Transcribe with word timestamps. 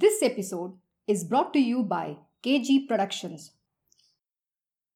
This 0.00 0.22
episode 0.22 0.74
is 1.08 1.24
brought 1.24 1.52
to 1.54 1.58
you 1.58 1.82
by 1.82 2.18
KG 2.44 2.86
Productions. 2.86 3.50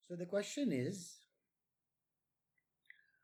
So 0.06 0.15
the 0.15 0.27
question 0.27 0.71
is 0.71 1.17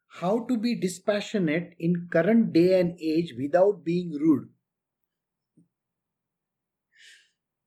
how 0.09 0.45
to 0.47 0.57
be 0.59 0.75
dispassionate 0.75 1.75
in 1.79 2.09
current 2.11 2.53
day 2.53 2.81
and 2.81 2.99
age 3.01 3.33
without 3.39 3.85
being 3.85 4.11
rude. 4.11 4.49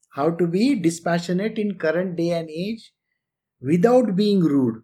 How 0.10 0.32
to 0.32 0.46
be 0.46 0.76
dispassionate 0.76 1.58
in 1.58 1.78
current 1.78 2.18
day 2.18 2.32
and 2.32 2.50
age 2.50 2.92
without 3.62 4.18
being 4.18 4.42
rude. 4.42 4.84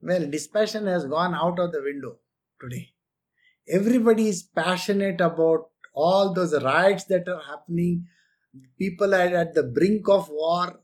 Well, 0.00 0.30
dispassion 0.30 0.86
has 0.86 1.06
gone 1.06 1.34
out 1.34 1.58
of 1.58 1.72
the 1.72 1.82
window 1.82 2.18
today. 2.60 2.92
Everybody 3.68 4.28
is 4.28 4.42
passionate 4.42 5.20
about 5.20 5.70
all 5.92 6.32
those 6.32 6.62
riots 6.62 7.04
that 7.04 7.28
are 7.28 7.42
happening. 7.42 8.06
People 8.78 9.14
are 9.14 9.36
at 9.36 9.54
the 9.54 9.64
brink 9.64 10.08
of 10.08 10.28
war. 10.28 10.80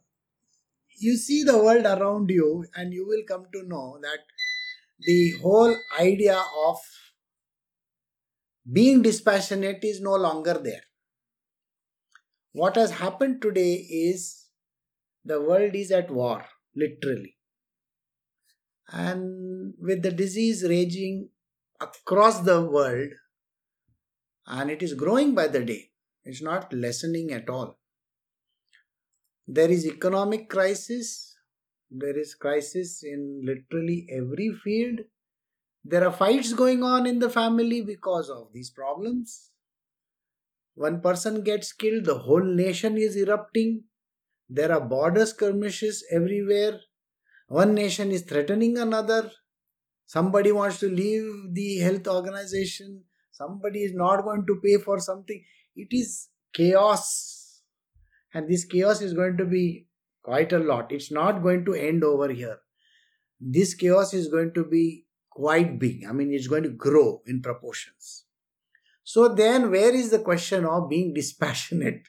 You 0.99 1.17
see 1.17 1.43
the 1.43 1.59
world 1.59 1.85
around 1.85 2.31
you, 2.31 2.65
and 2.75 2.93
you 2.93 3.07
will 3.07 3.23
come 3.27 3.47
to 3.53 3.67
know 3.67 3.99
that 4.03 4.21
the 5.01 5.33
whole 5.43 5.77
idea 6.01 6.43
of 6.67 6.79
being 8.71 9.03
dispassionate 9.03 9.83
is 9.83 10.01
no 10.01 10.15
longer 10.15 10.55
there. 10.55 10.83
What 12.53 12.77
has 12.77 12.91
happened 12.91 13.43
today 13.43 13.75
is 13.75 14.47
the 15.25 15.41
world 15.41 15.75
is 15.75 15.91
at 15.91 16.11
war, 16.11 16.45
literally. 16.77 17.37
And 18.89 19.75
with 19.81 20.03
the 20.03 20.11
disease 20.11 20.65
raging 20.69 21.31
across 21.83 22.41
the 22.41 22.63
world, 22.63 23.11
and 24.47 24.71
it 24.71 24.83
is 24.83 24.95
growing 24.95 25.35
by 25.35 25.49
the 25.49 25.65
day, 25.65 25.91
it's 26.25 26.43
not 26.43 26.73
lessening 26.73 27.33
at 27.33 27.49
all. 27.49 27.79
There 29.47 29.71
is 29.71 29.87
economic 29.87 30.49
crisis, 30.49 31.37
there 31.91 32.19
is 32.19 32.35
crisis 32.35 33.03
in 33.03 33.43
literally 33.45 34.07
every 34.11 34.51
field. 34.65 35.01
There 35.85 36.07
are 36.07 36.13
fights 36.13 36.53
going 36.53 36.83
on 36.83 37.07
in 37.07 37.19
the 37.19 37.29
family 37.29 37.83
because 37.83 38.31
of 38.31 38.53
these 38.53 38.71
problems. 38.71 39.51
One 40.75 41.01
person 41.01 41.43
gets 41.43 41.73
killed, 41.73 42.05
the 42.05 42.19
whole 42.19 42.45
nation 42.45 42.97
is 42.97 43.17
erupting. 43.17 43.85
There 44.49 44.73
are 44.73 44.81
border 44.81 45.27
skirmishes 45.27 46.05
everywhere. 46.11 46.81
One 47.49 47.75
nation 47.75 48.11
is 48.11 48.23
threatening 48.23 48.79
another. 48.79 49.31
Somebody 50.13 50.53
wants 50.53 50.79
to 50.81 50.91
leave 50.91 51.55
the 51.55 51.79
health 51.79 52.07
organization. 52.07 53.05
Somebody 53.31 53.79
is 53.85 53.95
not 53.95 54.25
going 54.25 54.45
to 54.47 54.61
pay 54.63 54.77
for 54.77 54.99
something. 55.01 55.43
It 55.75 55.89
is 55.91 56.29
chaos. 56.53 57.63
And 58.35 58.47
this 58.47 58.67
chaos 58.67 59.01
is 59.01 59.15
going 59.15 59.39
to 59.39 59.47
be 59.47 59.87
quite 60.23 60.53
a 60.53 60.59
lot. 60.59 60.93
It's 60.93 61.11
not 61.11 61.43
going 61.43 61.65
to 61.65 61.73
end 61.73 62.05
over 62.05 62.29
here. 62.29 62.59
This 63.41 63.73
chaos 63.73 64.13
is 64.13 64.29
going 64.29 64.53
to 64.53 64.65
be 64.67 65.07
quite 65.31 65.79
big. 65.79 66.05
I 66.07 66.13
mean, 66.13 66.35
it's 66.35 66.47
going 66.47 66.65
to 66.65 66.77
grow 66.87 67.23
in 67.27 67.41
proportions. 67.41 68.25
So 69.05 69.29
then, 69.29 69.71
where 69.71 69.95
is 69.95 70.11
the 70.11 70.19
question 70.19 70.67
of 70.67 70.91
being 70.91 71.15
dispassionate? 71.23 72.03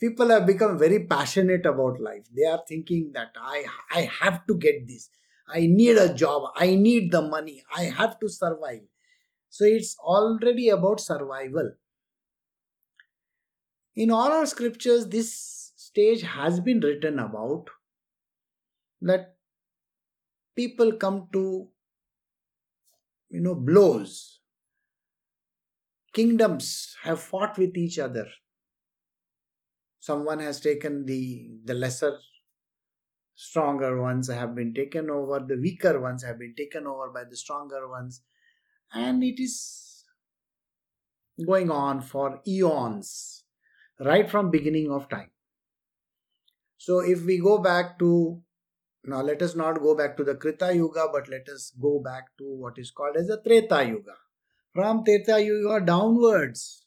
people 0.00 0.28
have 0.28 0.46
become 0.46 0.78
very 0.78 1.04
passionate 1.12 1.66
about 1.66 2.00
life 2.00 2.26
they 2.36 2.44
are 2.44 2.60
thinking 2.68 3.10
that 3.14 3.32
i 3.36 3.64
i 3.90 4.02
have 4.20 4.36
to 4.46 4.54
get 4.64 4.86
this 4.86 5.08
i 5.54 5.66
need 5.66 5.96
a 5.96 6.12
job. 6.12 6.50
I 6.56 6.74
need 6.74 7.10
the 7.10 7.22
money. 7.22 7.64
I 7.74 7.84
have 7.84 8.18
to 8.20 8.28
survive. 8.28 8.82
So 9.50 9.64
it's 9.64 9.96
already 9.98 10.68
about 10.68 11.00
survival. 11.00 11.72
In 13.96 14.10
all 14.10 14.30
our 14.30 14.46
scriptures 14.46 15.08
this 15.08 15.72
stage 15.76 16.22
has 16.22 16.60
been 16.60 16.80
written 16.80 17.18
about 17.18 17.70
that 19.02 19.36
people 20.54 20.92
come 20.92 21.28
to 21.32 21.68
you 23.30 23.40
know 23.40 23.54
blows. 23.54 24.40
Kingdoms 26.12 26.96
have 27.02 27.20
fought 27.20 27.58
with 27.58 27.76
each 27.76 27.98
other. 27.98 28.26
Someone 30.00 30.40
has 30.40 30.60
taken 30.60 31.04
the 31.06 31.50
the 31.64 31.74
lesser 31.74 32.18
stronger 33.40 34.02
ones 34.02 34.28
have 34.28 34.56
been 34.56 34.74
taken 34.74 35.08
over 35.08 35.38
the 35.38 35.56
weaker 35.56 36.00
ones 36.00 36.24
have 36.24 36.40
been 36.40 36.54
taken 36.56 36.88
over 36.88 37.08
by 37.14 37.22
the 37.22 37.36
stronger 37.36 37.88
ones. 37.88 38.22
And 38.92 39.22
it 39.22 39.40
is 39.40 40.04
going 41.46 41.70
on 41.70 42.00
for 42.00 42.40
eons 42.48 43.44
right 44.00 44.28
from 44.28 44.50
beginning 44.50 44.90
of 44.90 45.08
time. 45.08 45.30
So 46.78 46.98
if 46.98 47.24
we 47.24 47.38
go 47.38 47.58
back 47.58 47.96
to 48.00 48.42
now 49.04 49.22
let 49.22 49.40
us 49.40 49.54
not 49.54 49.80
go 49.80 49.94
back 49.94 50.16
to 50.16 50.24
the 50.24 50.34
krita 50.34 50.74
yuga 50.74 51.06
but 51.12 51.28
let 51.28 51.48
us 51.48 51.72
go 51.80 52.00
back 52.04 52.36
to 52.38 52.44
what 52.44 52.76
is 52.76 52.90
called 52.90 53.16
as 53.16 53.28
the 53.28 53.40
treta 53.46 53.86
yuga. 53.86 54.16
From 54.74 55.04
treta 55.04 55.40
yuga 55.40 55.86
downwards 55.86 56.84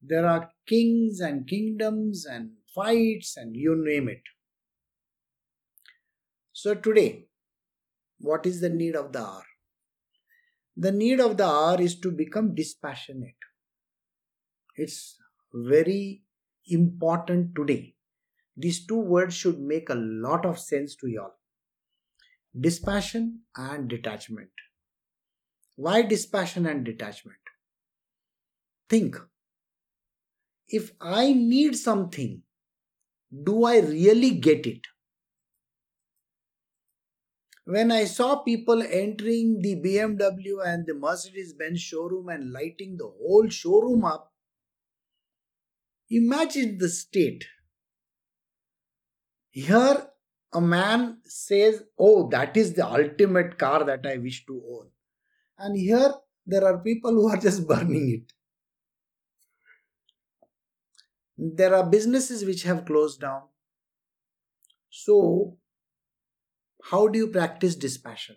there 0.00 0.26
are 0.26 0.50
kings 0.66 1.20
and 1.20 1.46
kingdoms 1.46 2.24
and 2.24 2.52
fights 2.74 3.36
and 3.36 3.54
you 3.54 3.76
name 3.76 4.08
it. 4.08 4.22
So, 6.62 6.74
today, 6.74 7.24
what 8.18 8.44
is 8.44 8.60
the 8.60 8.68
need 8.68 8.94
of 8.94 9.14
the 9.14 9.20
hour? 9.20 9.44
The 10.76 10.92
need 10.92 11.18
of 11.18 11.38
the 11.38 11.46
hour 11.46 11.80
is 11.80 11.98
to 12.00 12.10
become 12.10 12.54
dispassionate. 12.54 13.46
It's 14.76 15.16
very 15.54 16.20
important 16.66 17.54
today. 17.54 17.94
These 18.58 18.84
two 18.84 19.00
words 19.00 19.34
should 19.34 19.58
make 19.58 19.88
a 19.88 19.94
lot 19.94 20.44
of 20.44 20.58
sense 20.58 20.94
to 20.96 21.08
you 21.08 21.22
all 21.22 21.38
dispassion 22.60 23.40
and 23.56 23.88
detachment. 23.88 24.50
Why 25.76 26.02
dispassion 26.02 26.66
and 26.66 26.84
detachment? 26.84 27.38
Think 28.90 29.16
if 30.68 30.92
I 31.00 31.32
need 31.32 31.74
something, 31.74 32.42
do 33.50 33.64
I 33.64 33.78
really 33.78 34.32
get 34.32 34.66
it? 34.66 34.82
When 37.70 37.92
I 37.92 38.04
saw 38.04 38.42
people 38.42 38.82
entering 38.82 39.60
the 39.62 39.76
BMW 39.76 40.66
and 40.66 40.84
the 40.84 40.94
Mercedes 40.94 41.52
Benz 41.52 41.80
showroom 41.80 42.28
and 42.28 42.50
lighting 42.52 42.96
the 42.96 43.06
whole 43.06 43.48
showroom 43.48 44.04
up, 44.04 44.32
imagine 46.10 46.78
the 46.78 46.88
state. 46.88 47.44
Here, 49.50 50.08
a 50.52 50.60
man 50.60 51.18
says, 51.22 51.84
Oh, 51.96 52.28
that 52.30 52.56
is 52.56 52.74
the 52.74 52.84
ultimate 52.84 53.56
car 53.56 53.84
that 53.84 54.04
I 54.04 54.16
wish 54.16 54.44
to 54.46 54.60
own. 54.68 54.88
And 55.56 55.78
here, 55.78 56.12
there 56.44 56.64
are 56.64 56.78
people 56.78 57.12
who 57.12 57.28
are 57.28 57.36
just 57.48 57.68
burning 57.68 58.10
it. 58.16 58.32
There 61.38 61.72
are 61.72 61.88
businesses 61.88 62.44
which 62.44 62.64
have 62.64 62.84
closed 62.84 63.20
down. 63.20 63.42
So, 64.88 65.59
how 66.84 67.08
do 67.08 67.18
you 67.18 67.28
practice 67.28 67.74
dispassion? 67.74 68.36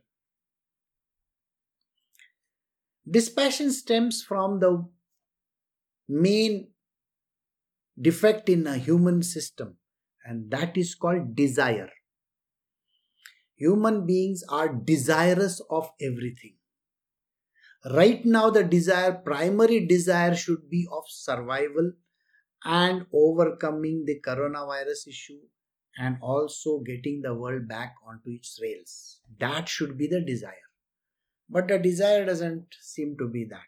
Dispassion 3.09 3.71
stems 3.71 4.23
from 4.23 4.59
the 4.59 4.87
main 6.07 6.69
defect 7.99 8.49
in 8.49 8.65
a 8.65 8.77
human 8.77 9.21
system, 9.23 9.77
and 10.25 10.49
that 10.51 10.77
is 10.77 10.95
called 10.95 11.35
desire. 11.35 11.89
Human 13.55 14.05
beings 14.05 14.43
are 14.49 14.73
desirous 14.73 15.61
of 15.69 15.89
everything. 16.01 16.55
Right 17.93 18.25
now, 18.25 18.49
the 18.49 18.63
desire, 18.63 19.11
primary 19.11 19.85
desire, 19.85 20.35
should 20.35 20.69
be 20.69 20.87
of 20.91 21.03
survival 21.07 21.91
and 22.63 23.05
overcoming 23.13 24.05
the 24.05 24.21
coronavirus 24.25 25.07
issue 25.07 25.39
and 25.97 26.17
also 26.21 26.79
getting 26.79 27.21
the 27.21 27.33
world 27.33 27.67
back 27.67 27.95
onto 28.07 28.31
its 28.31 28.59
rails. 28.61 29.19
That 29.39 29.69
should 29.69 29.97
be 29.97 30.07
the 30.07 30.21
desire. 30.21 30.69
But 31.49 31.67
the 31.67 31.77
desire 31.77 32.25
doesn't 32.25 32.67
seem 32.81 33.17
to 33.17 33.27
be 33.27 33.45
that. 33.45 33.59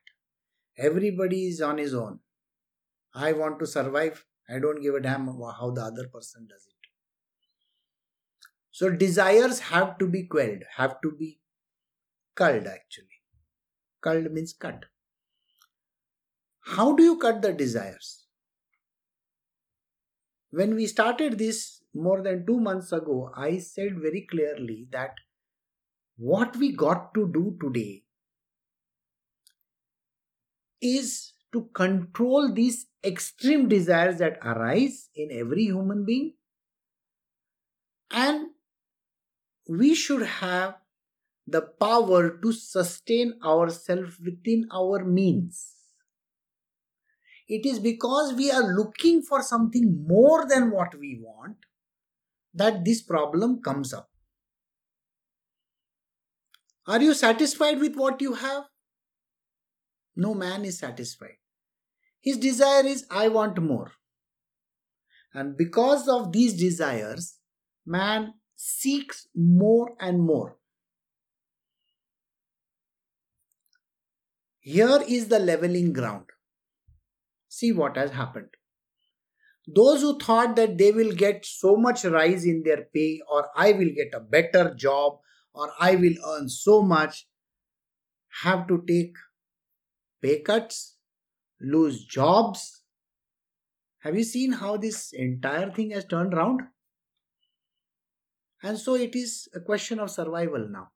Everybody 0.78 1.48
is 1.48 1.62
on 1.62 1.78
his 1.78 1.94
own. 1.94 2.20
I 3.14 3.34
want 3.34 3.60
to 3.60 3.68
survive. 3.68 4.26
I 4.50 4.60
don't 4.60 4.82
give 4.82 4.96
a 4.96 5.00
damn 5.00 5.28
how 5.28 5.72
the 5.72 5.82
other 5.82 6.08
person 6.08 6.48
does 6.48 6.66
it. 6.68 6.74
So 8.72 8.90
desires 8.90 9.60
have 9.60 9.98
to 10.00 10.08
be 10.08 10.24
quelled, 10.24 10.64
have 10.76 11.00
to 11.02 11.12
be 11.12 11.40
culled 12.36 12.68
actually. 12.68 13.22
Culled 14.02 14.32
means 14.34 14.52
cut. 14.52 14.86
How 16.60 16.94
do 16.94 17.04
you 17.04 17.18
cut 17.18 17.42
the 17.42 17.54
desires? 17.54 18.26
When 20.52 20.76
we 20.76 20.88
started 20.88 21.38
this 21.38 21.82
more 21.96 22.22
than 22.22 22.46
two 22.46 22.60
months 22.60 22.92
ago, 22.92 23.32
I 23.36 23.58
said 23.60 24.00
very 24.00 24.28
clearly 24.30 24.88
that 24.92 25.16
what 26.18 26.56
we 26.58 26.76
got 26.76 27.14
to 27.14 27.28
do 27.34 27.58
today 27.62 28.04
is 30.82 31.34
to 31.54 31.70
control 31.74 32.52
these 32.54 32.88
extreme 33.04 33.70
desires 33.70 34.18
that 34.18 34.38
arise 34.44 35.10
in 35.16 35.30
every 35.32 35.64
human 35.64 36.06
being. 36.06 36.34
And 38.12 38.48
we 39.68 39.96
should 39.96 40.22
have 40.24 40.76
the 41.48 41.62
power 41.62 42.38
to 42.42 42.52
sustain 42.52 43.34
ourselves 43.44 44.20
within 44.24 44.68
our 44.74 45.04
means. 45.04 45.72
It 47.48 47.66
is 47.66 47.80
because 47.80 48.34
we 48.34 48.52
are 48.52 48.76
looking 48.76 49.22
for 49.22 49.42
something 49.42 50.06
more 50.08 50.46
than 50.48 50.72
what 50.72 50.98
we 51.00 51.20
want 51.22 51.58
that 52.56 52.84
this 52.86 53.02
problem 53.02 53.62
comes 53.62 53.94
up. 53.94 54.10
Are 56.88 57.02
you 57.02 57.14
satisfied 57.14 57.80
with 57.80 57.96
what 57.96 58.22
you 58.22 58.34
have? 58.34 58.64
No 60.16 60.34
man 60.34 60.64
is 60.66 60.80
satisfied. 60.80 61.38
His 62.22 62.38
desire 62.38 62.86
is, 62.86 63.06
I 63.12 63.28
want 63.28 63.62
more. 63.62 63.92
And 65.34 65.58
because 65.58 66.08
of 66.08 66.32
these 66.32 66.54
desires, 66.54 67.40
man 67.86 68.36
seeks 68.56 69.28
more 69.36 69.96
and 70.00 70.22
more. 70.22 70.58
Here 74.60 75.02
is 75.08 75.28
the 75.28 75.40
leveling 75.40 75.94
ground. 75.94 76.26
See 77.50 77.72
what 77.72 77.98
has 77.98 78.12
happened. 78.12 78.50
Those 79.68 80.02
who 80.02 80.20
thought 80.20 80.56
that 80.58 80.78
they 80.78 80.92
will 80.92 81.12
get 81.12 81.46
so 81.46 81.76
much 81.76 82.06
rise 82.06 82.46
in 82.46 82.64
their 82.64 82.86
pay, 82.94 83.22
or 83.30 83.50
I 83.56 83.72
will 83.72 83.90
get 83.90 84.14
a 84.14 84.20
better 84.20 84.74
job, 84.76 85.20
or 85.54 85.72
I 85.80 85.96
will 85.96 86.16
earn 86.28 86.50
so 86.50 86.82
much, 86.82 87.28
have 88.44 88.68
to 88.68 88.84
take 88.88 89.16
pay 90.22 90.42
cuts, 90.42 90.98
lose 91.60 92.06
jobs. 92.06 92.84
Have 94.00 94.16
you 94.16 94.24
seen 94.24 94.52
how 94.52 94.78
this 94.78 95.12
entire 95.14 95.72
thing 95.72 95.92
has 95.92 96.06
turned 96.06 96.34
around? 96.34 96.62
And 98.62 98.78
so 98.78 98.96
it 98.96 99.16
is 99.16 99.48
a 99.54 99.60
question 99.60 100.00
of 100.00 100.12
survival 100.12 100.68
now. 100.70 100.92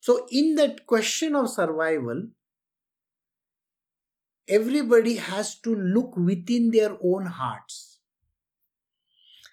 So, 0.00 0.26
in 0.30 0.56
that 0.56 0.86
question 0.86 1.34
of 1.34 1.48
survival, 1.48 2.28
everybody 4.48 5.16
has 5.16 5.58
to 5.60 5.74
look 5.74 6.16
within 6.16 6.70
their 6.70 6.96
own 7.02 7.26
hearts. 7.26 8.00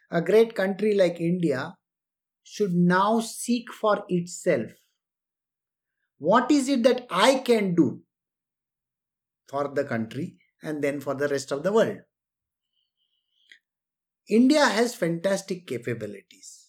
A 0.09 0.21
great 0.21 0.55
country 0.55 0.93
like 0.93 1.19
India 1.19 1.75
should 2.43 2.73
now 2.73 3.19
seek 3.19 3.71
for 3.71 4.03
itself. 4.09 4.71
What 6.17 6.51
is 6.51 6.69
it 6.69 6.83
that 6.83 7.07
I 7.09 7.35
can 7.35 7.73
do 7.75 8.01
for 9.47 9.69
the 9.73 9.85
country 9.85 10.37
and 10.61 10.83
then 10.83 10.99
for 10.99 11.15
the 11.15 11.27
rest 11.27 11.51
of 11.51 11.63
the 11.63 11.71
world? 11.71 11.99
India 14.27 14.65
has 14.65 14.93
fantastic 14.95 15.65
capabilities 15.65 16.61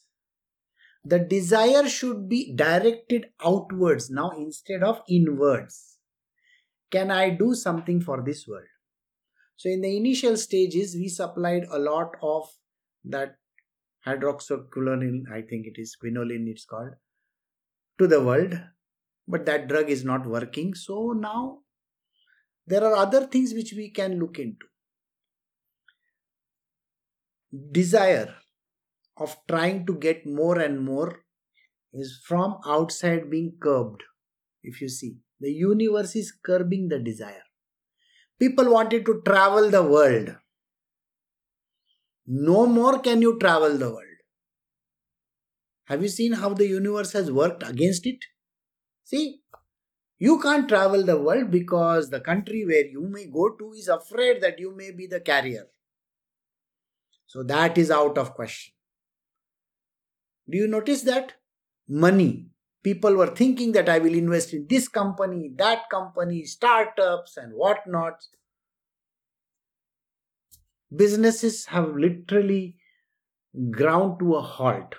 the 1.04 1.18
desire 1.18 1.88
should 1.88 2.28
be 2.28 2.54
directed 2.54 3.26
outwards 3.44 4.08
now 4.08 4.30
instead 4.30 4.82
of 4.82 5.02
inwards. 5.08 5.98
Can 6.92 7.10
I 7.10 7.30
do 7.30 7.54
something 7.54 8.00
for 8.00 8.22
this 8.22 8.46
world? 8.46 8.66
So, 9.56 9.70
in 9.70 9.80
the 9.80 9.96
initial 9.96 10.36
stages, 10.36 10.94
we 10.94 11.08
supplied 11.08 11.64
a 11.70 11.78
lot 11.78 12.16
of 12.22 12.48
that 13.04 13.36
hydroxyquinoline, 14.06 15.22
I 15.32 15.42
think 15.42 15.66
it 15.66 15.80
is 15.80 15.96
quinoline, 16.02 16.48
it's 16.48 16.64
called, 16.64 16.94
to 17.98 18.06
the 18.06 18.20
world, 18.20 18.60
but 19.26 19.46
that 19.46 19.68
drug 19.68 19.88
is 19.88 20.04
not 20.04 20.26
working. 20.26 20.74
So, 20.74 21.12
now 21.16 21.60
there 22.66 22.84
are 22.84 22.94
other 22.94 23.26
things 23.26 23.54
which 23.54 23.72
we 23.72 23.90
can 23.90 24.18
look 24.18 24.38
into. 24.38 24.66
Desire 27.70 28.34
of 29.16 29.36
trying 29.48 29.86
to 29.86 29.94
get 29.94 30.26
more 30.26 30.58
and 30.58 30.84
more 30.84 31.24
is 31.92 32.20
from 32.24 32.58
outside 32.66 33.30
being 33.30 33.54
curbed. 33.60 34.02
If 34.62 34.80
you 34.80 34.88
see, 34.88 35.16
the 35.42 35.52
universe 35.52 36.14
is 36.14 36.30
curbing 36.30 36.88
the 36.88 36.98
desire. 37.00 37.42
People 38.38 38.72
wanted 38.72 39.04
to 39.06 39.20
travel 39.26 39.70
the 39.70 39.82
world. 39.82 40.36
No 42.26 42.66
more 42.66 43.00
can 43.00 43.20
you 43.20 43.38
travel 43.40 43.76
the 43.76 43.90
world. 43.90 44.18
Have 45.86 46.02
you 46.02 46.08
seen 46.08 46.32
how 46.32 46.54
the 46.54 46.66
universe 46.66 47.12
has 47.12 47.30
worked 47.30 47.68
against 47.68 48.06
it? 48.06 48.24
See, 49.02 49.40
you 50.18 50.38
can't 50.40 50.68
travel 50.68 51.02
the 51.02 51.18
world 51.20 51.50
because 51.50 52.08
the 52.08 52.20
country 52.20 52.64
where 52.64 52.86
you 52.86 53.08
may 53.08 53.26
go 53.26 53.48
to 53.56 53.72
is 53.72 53.88
afraid 53.88 54.40
that 54.42 54.60
you 54.60 54.74
may 54.76 54.92
be 54.92 55.08
the 55.08 55.20
carrier. 55.20 55.66
So 57.26 57.42
that 57.42 57.76
is 57.78 57.90
out 57.90 58.16
of 58.16 58.34
question. 58.34 58.74
Do 60.48 60.56
you 60.56 60.68
notice 60.68 61.02
that? 61.02 61.32
Money. 61.88 62.51
People 62.82 63.14
were 63.14 63.28
thinking 63.28 63.72
that 63.72 63.88
I 63.88 63.98
will 63.98 64.14
invest 64.14 64.52
in 64.52 64.66
this 64.68 64.88
company, 64.88 65.52
that 65.56 65.88
company, 65.88 66.44
startups, 66.44 67.36
and 67.36 67.52
whatnot. 67.54 68.14
Businesses 70.94 71.66
have 71.66 71.94
literally 71.94 72.76
ground 73.70 74.18
to 74.18 74.34
a 74.34 74.40
halt. 74.40 74.96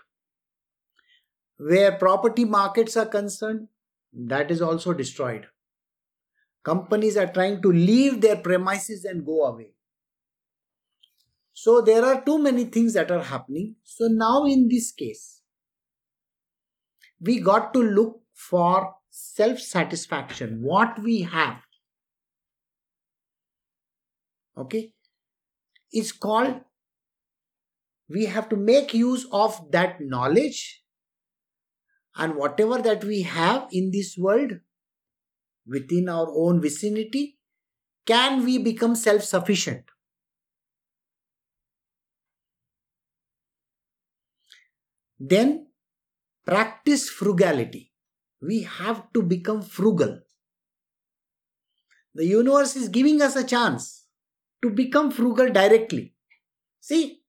Where 1.58 1.92
property 1.92 2.46
markets 2.46 2.98
are 2.98 3.06
concerned, 3.06 3.68
that 4.14 4.50
is 4.50 4.62
also 4.62 4.94
destroyed. 4.94 5.48
Companies 6.64 7.18
are 7.18 7.28
trying 7.28 7.62
to 7.62 7.72
leave 7.72 8.22
their 8.22 8.38
premises 8.38 9.04
and 9.04 9.26
go 9.26 9.44
away. 9.44 9.74
So 11.54 11.82
there 11.82 12.04
are 12.04 12.24
too 12.24 12.40
many 12.40 12.66
things 12.66 12.94
that 12.94 13.12
are 13.12 13.22
happening. 13.22 13.76
So 13.84 14.08
now 14.08 14.46
in 14.46 14.68
this 14.70 14.92
case, 14.92 15.43
we 17.24 17.40
got 17.40 17.74
to 17.74 17.82
look 17.82 18.22
for 18.34 18.96
self 19.10 19.60
satisfaction, 19.60 20.60
what 20.62 21.02
we 21.02 21.22
have. 21.22 21.58
Okay, 24.58 24.94
it's 25.92 26.12
called 26.12 26.62
we 28.10 28.26
have 28.26 28.50
to 28.50 28.56
make 28.56 28.94
use 28.94 29.26
of 29.32 29.72
that 29.72 30.00
knowledge 30.02 30.84
and 32.16 32.36
whatever 32.36 32.78
that 32.80 33.04
we 33.04 33.22
have 33.24 33.68
in 33.72 33.90
this 33.92 34.16
world 34.18 34.52
within 35.66 36.10
our 36.10 36.28
own 36.36 36.62
vicinity 36.62 37.38
can 38.06 38.44
we 38.44 38.58
become 38.58 38.96
self 38.96 39.24
sufficient 39.24 39.86
then 45.20 45.68
practice 46.46 47.10
frugality. 47.10 47.92
We 48.42 48.64
have 48.64 49.12
to 49.14 49.22
become 49.22 49.62
frugal. 49.62 50.20
The 52.16 52.26
universe 52.26 52.76
is 52.76 52.90
giving 52.90 53.22
us 53.22 53.36
a 53.36 53.44
chance 53.44 54.06
to 54.62 54.70
become 54.70 55.12
frugal 55.12 55.52
directly. 55.52 56.14
See, 56.80 57.22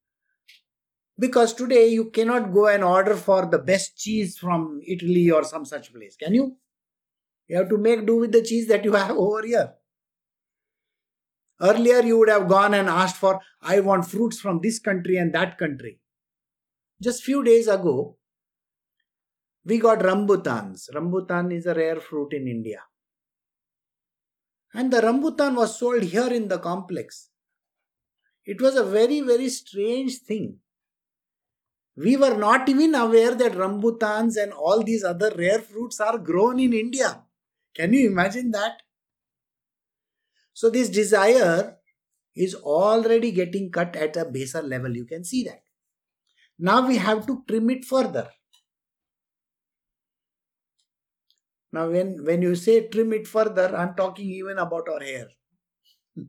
because 1.19 1.55
today 1.55 1.89
you 1.89 2.11
cannot 2.11 2.53
go 2.53 2.67
and 2.67 2.83
order 2.83 3.15
for 3.15 3.47
the 3.47 3.59
best 3.59 3.97
cheese 3.97 4.37
from 4.37 4.81
Italy 4.87 5.31
or 5.31 5.45
some 5.45 5.65
such 5.65 5.93
place, 5.93 6.17
can 6.17 6.35
you? 6.35 6.57
You 7.49 7.59
have 7.59 7.69
to 7.69 7.79
make 7.79 8.07
do 8.07 8.17
with 8.17 8.33
the 8.33 8.43
cheese 8.43 8.67
that 8.69 8.85
you 8.85 8.93
have 8.93 9.11
over 9.17 9.47
here. 9.47 9.75
Earlier, 11.61 12.01
you 12.01 12.19
would 12.19 12.29
have 12.29 12.49
gone 12.49 12.75
and 12.75 12.89
asked 12.89 13.17
for, 13.17 13.41
I 13.63 13.81
want 13.81 14.07
fruits 14.07 14.41
from 14.41 14.61
this 14.61 14.81
country 14.81 15.17
and 15.17 15.33
that 15.35 15.57
country. 15.57 16.01
Just 17.01 17.23
few 17.23 17.45
days 17.45 17.69
ago, 17.69 18.17
we 19.65 19.79
got 19.79 20.01
rambutans. 20.01 20.91
Rambutan 20.95 21.53
is 21.53 21.67
a 21.67 21.75
rare 21.75 22.01
fruit 22.01 22.33
in 22.33 22.47
India. 22.47 22.81
And 24.75 24.93
the 24.93 25.01
rambutan 25.01 25.55
was 25.57 25.79
sold 25.79 26.03
here 26.03 26.33
in 26.33 26.49
the 26.49 26.59
complex. 26.59 27.31
It 28.45 28.61
was 28.61 28.77
a 28.77 28.85
very, 28.85 29.21
very 29.21 29.49
strange 29.49 30.19
thing. 30.19 30.59
We 31.97 32.17
were 32.17 32.37
not 32.37 32.69
even 32.69 32.95
aware 32.95 33.35
that 33.35 33.53
rambutans 33.53 34.37
and 34.37 34.53
all 34.53 34.83
these 34.83 35.05
other 35.05 35.33
rare 35.37 35.61
fruits 35.61 36.01
are 36.01 36.19
grown 36.19 36.59
in 36.59 36.73
India. 36.73 37.23
Can 37.75 37.93
you 37.93 38.09
imagine 38.09 38.51
that? 38.51 38.83
So, 40.53 40.71
this 40.71 40.89
desire 40.89 41.77
is 42.37 42.55
already 42.55 43.31
getting 43.31 43.71
cut 43.71 43.97
at 43.97 44.17
a 44.17 44.25
baser 44.25 44.63
level. 44.63 44.95
You 44.95 45.05
can 45.05 45.25
see 45.25 45.45
that. 45.45 45.63
Now 46.59 46.87
we 46.87 46.97
have 46.97 47.27
to 47.27 47.45
trim 47.49 47.71
it 47.71 47.85
further. 47.85 48.29
Now, 51.75 51.91
when, 51.91 52.25
when 52.25 52.41
you 52.41 52.55
say 52.55 52.87
trim 52.87 53.13
it 53.15 53.27
further, 53.27 53.75
I'm 53.77 53.95
talking 53.97 54.31
even 54.31 54.59
about 54.59 54.89
our 54.89 55.01
hair. 55.01 55.27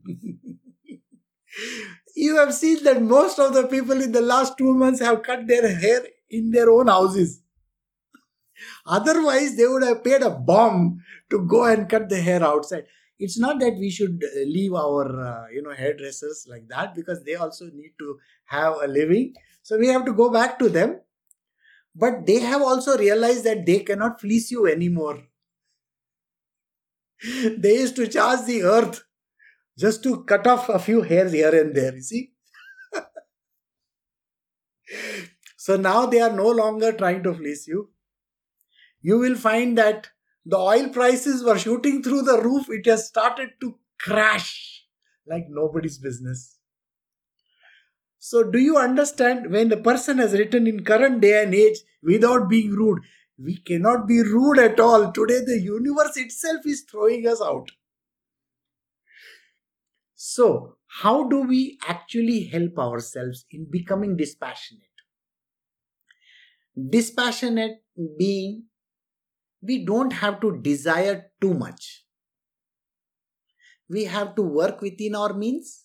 you 2.16 2.36
have 2.36 2.52
seen 2.52 2.82
that 2.82 3.00
most 3.00 3.38
of 3.38 3.54
the 3.54 3.68
people 3.68 4.02
in 4.02 4.10
the 4.10 4.22
last 4.22 4.58
two 4.58 4.74
months 4.74 5.00
have 5.00 5.22
cut 5.22 5.46
their 5.46 5.68
hair 5.74 6.02
in 6.30 6.50
their 6.50 6.68
own 6.68 6.88
houses. 6.88 7.42
Otherwise, 8.86 9.56
they 9.56 9.66
would 9.66 9.82
have 9.84 10.02
paid 10.02 10.22
a 10.22 10.30
bomb 10.30 11.00
to 11.30 11.46
go 11.46 11.64
and 11.64 11.88
cut 11.88 12.08
the 12.08 12.20
hair 12.20 12.42
outside. 12.42 12.86
it's 13.24 13.38
not 13.42 13.58
that 13.60 13.76
we 13.82 13.90
should 13.96 14.22
uh, 14.24 14.40
leave 14.54 14.74
our 14.74 15.04
uh, 15.26 15.44
you 15.52 15.62
know 15.66 15.74
hairdressers 15.76 16.40
like 16.50 16.64
that 16.72 16.90
because 16.96 17.20
they 17.28 17.36
also 17.44 17.66
need 17.76 17.92
to 18.02 18.08
have 18.56 18.74
a 18.86 18.88
living 18.96 19.28
so 19.68 19.78
we 19.82 19.88
have 19.94 20.04
to 20.08 20.12
go 20.18 20.26
back 20.34 20.58
to 20.58 20.68
them 20.74 20.92
but 22.04 22.26
they 22.26 22.36
have 22.40 22.66
also 22.70 22.96
realized 23.04 23.44
that 23.44 23.64
they 23.70 23.78
cannot 23.90 24.20
fleece 24.24 24.50
you 24.56 24.66
anymore 24.74 25.16
they 27.56 27.74
used 27.74 27.96
to 27.96 28.06
charge 28.06 28.46
the 28.46 28.62
earth 28.62 29.04
just 29.78 30.02
to 30.02 30.24
cut 30.24 30.46
off 30.46 30.68
a 30.68 30.78
few 30.78 31.02
hairs 31.02 31.32
here 31.32 31.54
and 31.60 31.74
there 31.74 31.94
you 31.94 32.02
see 32.02 32.32
so 35.56 35.76
now 35.76 36.06
they 36.06 36.20
are 36.20 36.32
no 36.32 36.48
longer 36.48 36.92
trying 36.92 37.22
to 37.22 37.34
fleece 37.34 37.66
you 37.66 37.90
you 39.00 39.18
will 39.18 39.36
find 39.36 39.78
that 39.78 40.08
the 40.44 40.56
oil 40.56 40.88
prices 40.88 41.42
were 41.42 41.58
shooting 41.58 42.02
through 42.02 42.22
the 42.22 42.40
roof. 42.40 42.66
It 42.70 42.86
has 42.86 43.06
started 43.08 43.50
to 43.60 43.78
crash 44.00 44.84
like 45.26 45.46
nobody's 45.48 45.98
business. 45.98 46.58
So, 48.18 48.42
do 48.50 48.58
you 48.58 48.76
understand 48.76 49.50
when 49.50 49.68
the 49.68 49.76
person 49.76 50.18
has 50.18 50.32
written 50.32 50.66
in 50.66 50.84
current 50.84 51.20
day 51.20 51.42
and 51.42 51.54
age 51.54 51.78
without 52.02 52.48
being 52.48 52.72
rude? 52.72 53.02
We 53.38 53.56
cannot 53.58 54.06
be 54.06 54.22
rude 54.22 54.58
at 54.58 54.80
all. 54.80 55.12
Today, 55.12 55.40
the 55.44 55.60
universe 55.60 56.16
itself 56.16 56.64
is 56.64 56.84
throwing 56.90 57.26
us 57.26 57.40
out. 57.42 57.70
So, 60.14 60.76
how 60.86 61.28
do 61.28 61.42
we 61.42 61.78
actually 61.86 62.44
help 62.44 62.78
ourselves 62.78 63.44
in 63.50 63.66
becoming 63.70 64.16
dispassionate? 64.16 64.82
Dispassionate 66.90 67.82
being 68.18 68.64
we 69.62 69.84
don't 69.84 70.12
have 70.12 70.40
to 70.40 70.60
desire 70.62 71.30
too 71.40 71.54
much. 71.54 72.04
We 73.88 74.04
have 74.04 74.34
to 74.36 74.42
work 74.42 74.80
within 74.80 75.14
our 75.14 75.32
means 75.32 75.84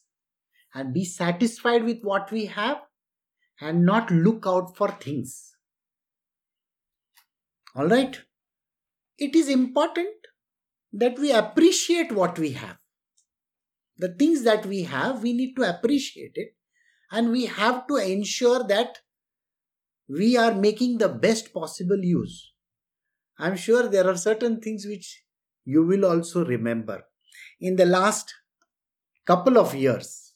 and 0.74 0.94
be 0.94 1.06
satisfied 1.06 1.84
with 1.84 2.02
what 2.02 2.32
we 2.32 2.46
have 2.46 2.78
and 3.60 3.86
not 3.86 4.12
look 4.12 4.46
out 4.48 4.76
for 4.76 4.90
things. 4.92 5.51
Alright? 7.76 8.22
It 9.18 9.36
is 9.36 9.48
important 9.50 10.16
that 10.94 11.18
we 11.18 11.32
appreciate 11.32 12.12
what 12.12 12.38
we 12.38 12.52
have. 12.52 12.78
The 13.98 14.14
things 14.16 14.44
that 14.44 14.66
we 14.66 14.84
have, 14.84 15.22
we 15.22 15.34
need 15.34 15.56
to 15.56 15.64
appreciate 15.64 16.34
it 16.36 16.56
and 17.12 17.32
we 17.32 17.46
have 17.46 17.88
to 17.88 17.98
ensure 17.98 18.64
that 18.68 19.00
we 20.08 20.36
are 20.38 20.54
making 20.54 20.98
the 20.98 21.10
best 21.10 21.54
possible 21.54 22.00
use. 22.02 22.52
I'm 23.38 23.56
sure 23.56 23.88
there 23.88 24.08
are 24.08 24.18
certain 24.18 24.60
things 24.60 24.86
which 24.86 25.24
you 25.64 25.86
will 25.86 26.06
also 26.06 26.44
remember. 26.44 27.04
In 27.60 27.76
the 27.76 27.86
last 27.86 28.34
couple 29.26 29.58
of 29.58 29.76
years, 29.76 30.34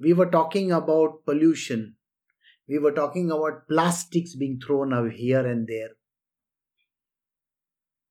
we 0.00 0.12
were 0.12 0.30
talking 0.30 0.72
about 0.72 1.24
pollution. 1.24 1.96
We 2.68 2.78
were 2.78 2.92
talking 2.92 3.30
about 3.30 3.68
plastics 3.68 4.34
being 4.34 4.60
thrown 4.60 4.92
out 4.92 5.12
here 5.12 5.46
and 5.46 5.68
there. 5.68 5.90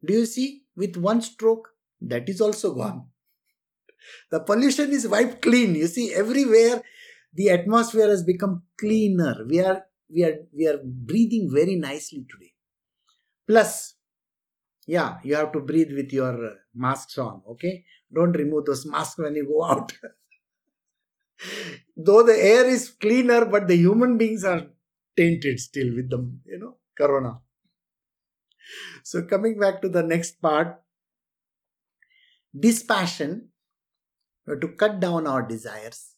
Do 0.06 0.14
you 0.14 0.26
see? 0.26 0.64
With 0.76 0.98
one 0.98 1.22
stroke, 1.22 1.70
that 2.02 2.28
is 2.28 2.42
also 2.42 2.74
gone. 2.76 3.08
The 4.30 4.42
pollution 4.42 4.92
is 4.92 5.08
wiped 5.08 5.42
clean. 5.42 5.74
You 5.76 5.88
see, 5.88 6.14
everywhere 6.14 6.84
the 7.34 7.50
atmosphere 7.50 8.08
has 8.08 8.24
become 8.24 8.64
cleaner. 8.78 9.46
We 9.48 9.62
are 9.62 9.86
we 10.14 10.24
are 10.26 10.38
we 10.54 10.68
are 10.68 10.80
breathing 10.84 11.50
very 11.52 11.76
nicely 11.76 12.26
today. 12.30 12.54
Plus, 13.48 13.96
yeah 14.86 15.18
you 15.24 15.36
have 15.36 15.52
to 15.52 15.60
breathe 15.60 15.92
with 16.00 16.12
your 16.14 16.36
masks 16.74 17.18
on 17.18 17.42
okay 17.50 17.84
don't 18.14 18.38
remove 18.42 18.66
those 18.66 18.86
masks 18.86 19.18
when 19.18 19.36
you 19.36 19.46
go 19.46 19.64
out 19.64 19.92
though 22.06 22.24
the 22.24 22.38
air 22.54 22.66
is 22.66 22.90
cleaner 22.90 23.46
but 23.46 23.68
the 23.68 23.76
human 23.76 24.18
beings 24.18 24.44
are 24.44 24.64
tainted 25.18 25.60
still 25.60 25.90
with 25.96 26.10
the 26.10 26.20
you 26.46 26.60
know 26.60 26.76
corona 26.98 27.34
so 29.04 29.24
coming 29.24 29.60
back 29.60 29.82
to 29.82 29.90
the 29.90 30.04
next 30.04 30.42
part 30.42 30.82
dispassion 32.58 33.50
to 34.48 34.68
cut 34.78 35.00
down 35.00 35.28
our 35.28 35.42
desires. 35.42 36.12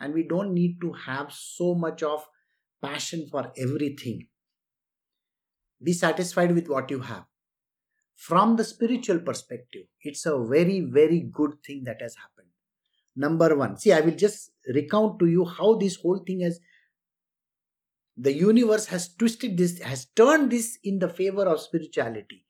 And 0.00 0.12
we 0.12 0.26
don't 0.26 0.52
need 0.52 0.80
to 0.80 0.92
have 0.92 1.32
so 1.32 1.74
much 1.74 2.02
of 2.02 2.26
passion 2.82 3.28
for 3.30 3.52
everything. 3.56 4.26
Be 5.82 5.92
satisfied 5.92 6.52
with 6.52 6.68
what 6.68 6.90
you 6.90 7.00
have. 7.00 7.24
From 8.16 8.56
the 8.56 8.64
spiritual 8.64 9.20
perspective, 9.20 9.86
it's 10.00 10.26
a 10.26 10.38
very, 10.38 10.80
very 10.80 11.20
good 11.20 11.62
thing 11.66 11.84
that 11.84 12.00
has 12.00 12.16
happened. 12.16 12.48
Number 13.16 13.56
one, 13.56 13.76
see, 13.76 13.92
I 13.92 14.00
will 14.00 14.14
just 14.14 14.50
recount 14.72 15.18
to 15.20 15.26
you 15.26 15.44
how 15.44 15.76
this 15.76 15.96
whole 15.96 16.22
thing 16.26 16.40
has, 16.40 16.58
the 18.16 18.32
universe 18.32 18.86
has 18.86 19.14
twisted 19.14 19.56
this, 19.56 19.80
has 19.80 20.06
turned 20.06 20.50
this 20.50 20.78
in 20.84 20.98
the 20.98 21.08
favor 21.08 21.44
of 21.44 21.60
spirituality. 21.60 22.46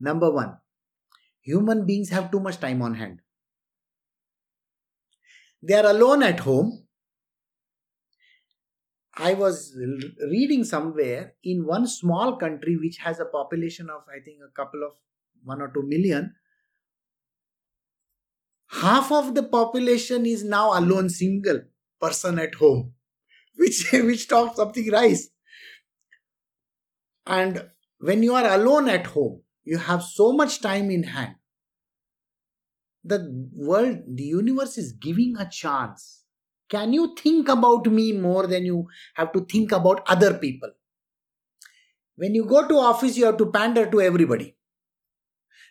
Number 0.00 0.30
one, 0.30 0.58
human 1.40 1.86
beings 1.86 2.10
have 2.10 2.30
too 2.30 2.40
much 2.40 2.60
time 2.60 2.82
on 2.82 2.94
hand. 2.94 3.20
They 5.62 5.74
are 5.74 5.86
alone 5.86 6.22
at 6.22 6.40
home. 6.40 6.86
I 9.16 9.34
was 9.34 9.76
reading 10.30 10.62
somewhere 10.62 11.34
in 11.42 11.66
one 11.66 11.88
small 11.88 12.36
country 12.36 12.76
which 12.76 12.98
has 12.98 13.18
a 13.18 13.24
population 13.24 13.90
of, 13.90 14.02
I 14.08 14.20
think, 14.20 14.38
a 14.46 14.52
couple 14.54 14.84
of 14.84 14.92
1 15.42 15.60
or 15.60 15.68
2 15.68 15.82
million, 15.82 16.34
half 18.70 19.10
of 19.10 19.34
the 19.34 19.42
population 19.42 20.26
is 20.26 20.44
now 20.44 20.78
alone 20.78 21.08
single 21.08 21.62
person 22.00 22.38
at 22.38 22.54
home, 22.54 22.94
which, 23.60 23.92
which 23.92 24.28
talks 24.28 24.56
something 24.56 24.90
rise. 24.90 25.30
And 27.26 27.68
when 27.98 28.22
you 28.22 28.34
are 28.34 28.54
alone 28.54 28.88
at 28.88 29.06
home, 29.06 29.42
you 29.64 29.78
have 29.78 30.02
so 30.02 30.32
much 30.32 30.60
time 30.60 30.90
in 30.90 31.02
hand. 31.02 31.34
The 33.04 33.48
world, 33.54 33.98
the 34.06 34.24
universe 34.24 34.78
is 34.78 34.92
giving 34.92 35.36
a 35.38 35.48
chance. 35.48 36.24
Can 36.68 36.92
you 36.92 37.14
think 37.16 37.48
about 37.48 37.86
me 37.86 38.12
more 38.12 38.46
than 38.46 38.64
you 38.64 38.88
have 39.14 39.32
to 39.32 39.44
think 39.44 39.72
about 39.72 40.02
other 40.08 40.34
people? 40.34 40.70
When 42.16 42.34
you 42.34 42.44
go 42.44 42.66
to 42.66 42.74
office, 42.76 43.16
you 43.16 43.26
have 43.26 43.36
to 43.38 43.46
pander 43.46 43.90
to 43.90 44.00
everybody. 44.00 44.56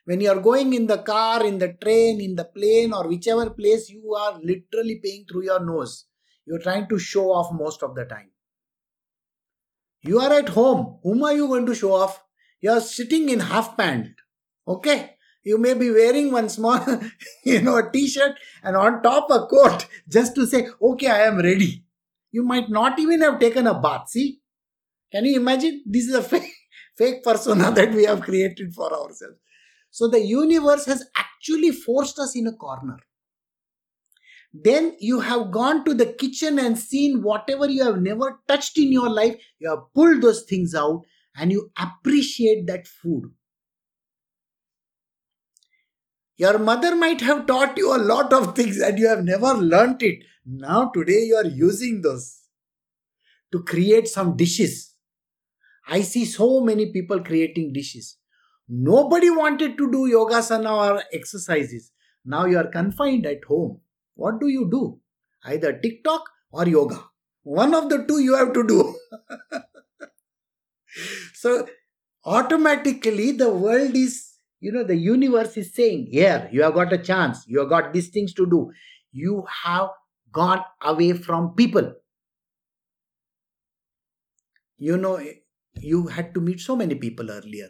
When 0.06 0.22
you 0.22 0.29
are 0.29 0.39
going 0.39 0.74
in 0.74 0.88
the 0.88 1.00
car, 1.00 1.46
in 1.46 1.58
the 1.58 1.74
train, 1.74 2.22
in 2.22 2.36
the 2.36 2.46
plane, 2.46 2.94
or 2.94 3.08
whichever 3.08 3.50
place, 3.50 3.89
you 3.89 4.13
are 4.15 4.39
literally 4.41 5.01
paying 5.03 5.25
through 5.29 5.44
your 5.44 5.63
nose. 5.63 6.06
You're 6.48 6.60
trying 6.60 6.88
to 6.88 6.98
show 6.98 7.25
off 7.32 7.51
most 7.51 7.84
of 7.84 7.94
the 7.94 8.06
time. 8.06 8.30
You 10.01 10.20
are 10.20 10.32
at 10.32 10.50
home. 10.50 11.00
Whom 11.04 11.24
are 11.24 11.34
you 11.34 11.48
going 11.48 11.66
to 11.66 11.75
show 11.75 11.94
off? 11.94 12.24
You 12.62 12.72
are 12.72 12.80
sitting 12.80 13.27
in 13.27 13.42
half 13.42 13.75
pant. 13.75 14.16
Okay? 14.66 15.18
You 15.44 15.58
may 15.58 15.74
be 15.74 15.92
wearing 15.92 16.32
one 16.32 16.48
small, 16.48 16.80
you 17.44 17.62
know, 17.62 17.77
a 17.77 17.92
t-shirt 17.92 18.36
and 18.63 18.77
on 18.77 19.01
top 19.04 19.30
a 19.30 19.46
coat 19.48 19.88
just 20.10 20.36
to 20.36 20.46
say, 20.46 20.70
okay, 20.82 21.08
I 21.08 21.24
am 21.24 21.38
ready. 21.39 21.84
You 22.32 22.44
might 22.44 22.70
not 22.70 22.98
even 22.98 23.22
have 23.22 23.39
taken 23.39 23.68
a 23.68 23.80
bath. 23.80 24.10
See? 24.10 24.39
Can 25.12 25.25
you 25.25 25.38
imagine? 25.38 25.84
This 25.86 26.08
is 26.08 26.16
a 26.16 26.24
fake, 26.32 26.54
fake 26.98 27.24
persona 27.24 27.72
that 27.72 27.94
we 27.94 28.06
have 28.06 28.22
created 28.22 28.74
for 28.74 28.92
ourselves. 28.94 29.38
So 29.92 30.08
the 30.08 30.22
universe 30.22 30.86
has 30.86 31.04
actually 31.18 31.72
forced 31.72 32.20
us 32.20 32.36
in 32.38 32.48
a 32.48 32.54
corner. 32.54 33.00
Then 34.54 34.96
you 35.00 35.20
have 35.20 35.51
gone 35.51 35.86
to 35.86 35.94
the 35.94 36.06
kitchen 36.06 36.58
and 36.58 36.77
seen 36.77 37.22
whatever 37.22 37.70
you 37.70 37.84
have 37.84 38.01
never 38.01 38.39
touched 38.48 38.77
in 38.77 38.92
your 38.92 39.10
life, 39.10 39.36
you 39.60 39.70
have 39.70 39.94
pulled 39.94 40.22
those 40.22 40.44
things 40.44 40.74
out 40.74 41.01
and 41.36 41.51
you 41.51 41.72
appreciate 41.77 42.66
that 42.68 42.88
food. 42.88 43.32
Your 46.38 46.60
mother 46.60 46.96
might 46.96 47.22
have 47.22 47.48
taught 47.48 47.77
you 47.77 47.96
a 47.96 47.98
lot 47.98 48.32
of 48.32 48.56
things 48.56 48.80
and 48.80 48.98
you 48.98 49.08
have 49.08 49.24
never 49.24 49.54
learnt 49.54 50.01
it. 50.04 50.24
Now, 50.46 50.92
today, 50.94 51.24
you 51.24 51.36
are 51.36 51.46
using 51.46 52.01
those 52.01 52.44
to 53.51 53.63
create 53.63 54.08
some 54.08 54.38
dishes. 54.38 54.96
I 55.88 56.01
see 56.01 56.25
so 56.25 56.62
many 56.62 56.92
people 56.92 57.24
creating 57.24 57.74
dishes. 57.74 58.18
Nobody 58.70 59.30
wanted 59.30 59.77
to 59.77 59.92
do 59.92 60.10
yogasana 60.10 60.94
or 60.96 61.04
exercises. 61.13 61.92
Now 62.25 62.46
you 62.46 62.58
are 62.58 62.68
confined 62.68 63.25
at 63.25 63.44
home. 63.46 63.82
What 64.18 64.40
do 64.42 64.48
you 64.48 64.68
do? 64.70 65.00
Either 65.46 65.74
TikTok 65.74 66.24
or 66.52 66.68
yoga. 66.68 67.04
One 67.44 67.74
of 67.74 67.90
the 67.90 68.04
two 68.06 68.20
you 68.20 68.36
have 68.36 68.52
to 68.54 68.68
do. 68.68 68.96
so 71.34 71.68
automatically 72.26 73.32
the 73.32 73.50
world 73.50 73.96
is, 73.96 74.34
you 74.60 74.72
know, 74.72 74.84
the 74.84 74.96
universe 74.96 75.56
is 75.56 75.74
saying, 75.74 76.08
here, 76.12 76.50
you 76.52 76.64
have 76.64 76.74
got 76.74 76.92
a 76.92 76.98
chance. 76.98 77.46
You 77.48 77.60
have 77.60 77.70
got 77.70 77.94
these 77.94 78.10
things 78.10 78.34
to 78.34 78.46
do. 78.46 78.72
You 79.12 79.46
have 79.64 79.90
gone 80.32 80.64
away 80.82 81.14
from 81.14 81.54
people. 81.56 81.94
You 84.78 84.98
know, 84.98 85.22
you 85.80 86.08
had 86.08 86.34
to 86.34 86.42
meet 86.42 86.60
so 86.60 86.76
many 86.76 86.96
people 86.96 87.32
earlier 87.32 87.70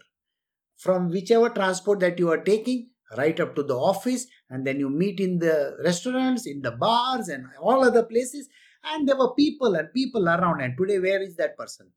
from 0.77 1.09
whichever 1.09 1.49
transport 1.49 1.99
that 1.99 2.19
you 2.19 2.29
are 2.29 2.43
taking, 2.43 2.89
right 3.15 3.39
up 3.39 3.55
to 3.55 3.63
the 3.63 3.75
office, 3.75 4.27
and 4.49 4.65
then 4.65 4.79
you 4.79 4.89
meet 4.89 5.19
in 5.19 5.39
the 5.39 5.77
restaurants, 5.83 6.45
in 6.45 6.61
the 6.61 6.71
bars, 6.71 7.29
and 7.29 7.45
all 7.61 7.83
other 7.83 8.03
places. 8.03 8.49
And 8.83 9.07
there 9.07 9.17
were 9.17 9.33
people 9.33 9.75
and 9.75 9.93
people 9.93 10.27
around. 10.27 10.61
And 10.61 10.75
today, 10.77 10.99
where 10.99 11.21
is 11.21 11.35
that 11.37 11.57
person? 11.57 11.87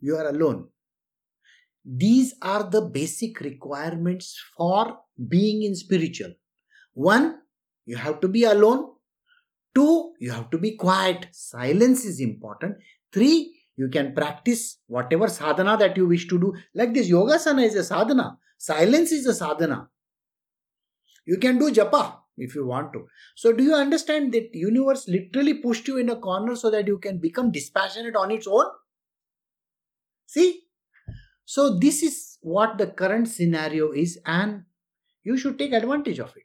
You 0.00 0.16
are 0.16 0.28
alone. 0.28 0.68
These 1.84 2.34
are 2.42 2.64
the 2.64 2.82
basic 2.82 3.40
requirements 3.40 4.38
for 4.56 4.98
being 5.28 5.62
in 5.62 5.74
spiritual. 5.74 6.34
One, 6.92 7.38
you 7.86 7.96
have 7.96 8.20
to 8.20 8.28
be 8.28 8.44
alone. 8.44 8.90
Two, 9.74 10.12
you 10.18 10.30
have 10.32 10.50
to 10.50 10.58
be 10.58 10.76
quiet. 10.76 11.28
Silence 11.32 12.04
is 12.04 12.20
important. 12.20 12.76
Three, 13.12 13.54
you 13.76 13.88
can 13.88 14.12
practice 14.12 14.78
whatever 14.86 15.28
sadhana 15.28 15.76
that 15.78 15.96
you 15.96 16.06
wish 16.06 16.26
to 16.28 16.38
do. 16.38 16.52
Like 16.74 16.92
this 16.92 17.10
yogasana 17.10 17.64
is 17.64 17.76
a 17.76 17.84
sadhana. 17.84 18.36
Silence 18.58 19.12
is 19.12 19.26
a 19.26 19.34
sadhana. 19.34 19.88
You 21.24 21.38
can 21.38 21.58
do 21.58 21.70
japa 21.70 22.18
if 22.36 22.54
you 22.54 22.66
want 22.66 22.92
to. 22.92 23.06
So 23.36 23.52
do 23.52 23.62
you 23.62 23.74
understand 23.74 24.32
that 24.32 24.50
universe 24.52 25.08
literally 25.08 25.54
pushed 25.54 25.86
you 25.88 25.98
in 25.98 26.08
a 26.08 26.16
corner 26.16 26.56
so 26.56 26.70
that 26.70 26.86
you 26.86 26.98
can 26.98 27.18
become 27.18 27.52
dispassionate 27.52 28.16
on 28.16 28.30
its 28.30 28.46
own? 28.46 28.66
See? 30.26 30.62
So 31.44 31.78
this 31.78 32.02
is 32.02 32.38
what 32.42 32.78
the 32.78 32.88
current 32.88 33.28
scenario 33.28 33.92
is 33.92 34.18
and 34.26 34.64
you 35.22 35.36
should 35.36 35.58
take 35.58 35.72
advantage 35.72 36.18
of 36.18 36.36
it. 36.36 36.44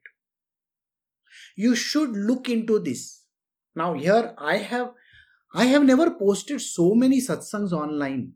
You 1.55 1.75
should 1.75 2.12
look 2.12 2.48
into 2.48 2.79
this. 2.79 3.24
Now 3.75 3.93
here 3.93 4.34
I 4.38 4.58
have 4.58 4.91
I 5.53 5.65
have 5.65 5.84
never 5.84 6.12
posted 6.12 6.62
so 6.62 6.96
many 6.96 7.22
satsangs 7.22 7.72
online. 7.72 8.34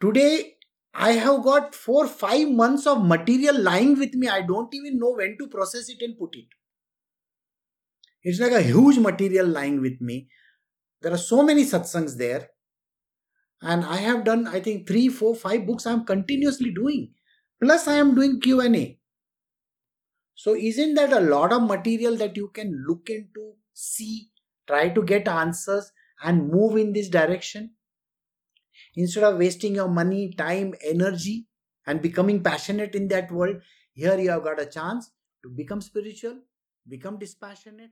Today, 0.00 0.53
I 0.94 1.12
have 1.12 1.42
got 1.42 1.74
four, 1.74 2.06
five 2.08 2.50
months 2.50 2.86
of 2.86 3.04
material 3.04 3.60
lying 3.60 3.98
with 3.98 4.14
me. 4.14 4.28
I 4.28 4.40
don't 4.42 4.72
even 4.74 4.98
know 4.98 5.12
when 5.12 5.36
to 5.38 5.48
process 5.48 5.88
it 5.88 6.00
and 6.02 6.18
put 6.18 6.34
it. 6.36 6.46
It's 8.24 8.40
like 8.40 8.50
a 8.52 8.60
huge 8.62 8.98
material 8.98 9.46
lying 9.46 9.80
with 9.80 10.00
me. 10.00 10.28
There 11.02 11.12
are 11.12 11.18
so 11.18 11.42
many 11.42 11.64
satsangs 11.64 12.16
there. 12.16 12.50
And 13.62 13.84
I 13.84 13.96
have 13.96 14.22
done, 14.24 14.46
I 14.46 14.60
think, 14.60 14.86
three, 14.86 15.08
four, 15.08 15.34
five 15.34 15.66
books 15.66 15.86
I 15.86 15.92
am 15.92 16.04
continuously 16.04 16.70
doing. 16.72 17.14
Plus, 17.60 17.88
I 17.88 17.94
am 17.94 18.14
doing 18.14 18.40
Q&A. 18.40 19.00
So, 20.36 20.54
isn't 20.54 20.94
that 20.94 21.12
a 21.12 21.20
lot 21.20 21.52
of 21.52 21.62
material 21.62 22.16
that 22.16 22.36
you 22.36 22.48
can 22.48 22.84
look 22.86 23.08
into, 23.10 23.54
see, 23.72 24.30
try 24.66 24.88
to 24.90 25.02
get 25.02 25.28
answers 25.28 25.92
and 26.22 26.50
move 26.50 26.76
in 26.76 26.92
this 26.92 27.08
direction 27.08 27.73
instead 28.96 29.24
of 29.24 29.38
wasting 29.38 29.74
your 29.74 29.88
money 29.88 30.32
time 30.32 30.74
energy 30.84 31.46
and 31.86 32.02
becoming 32.02 32.42
passionate 32.42 32.94
in 32.94 33.08
that 33.08 33.30
world 33.30 33.56
here 33.92 34.18
you 34.18 34.30
have 34.30 34.44
got 34.44 34.60
a 34.60 34.66
chance 34.66 35.10
to 35.42 35.48
become 35.48 35.80
spiritual 35.80 36.38
become 36.88 37.18
dispassionate 37.18 37.90